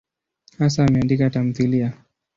Hasa 0.57 0.83
ameandika 0.83 1.29
tamthiliya. 1.29 1.93